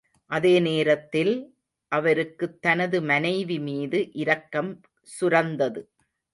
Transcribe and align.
அதே 0.25 0.59
நேரத்தில், 0.59 1.33
அவருக்குத் 1.91 2.61
தனது 2.61 3.01
மனைவி 3.01 3.59
மீது 3.59 4.11
இரக்கம் 4.13 4.81
சுரந்தது. 5.21 5.81